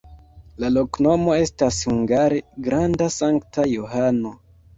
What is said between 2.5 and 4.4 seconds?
granda-Sankta Johano.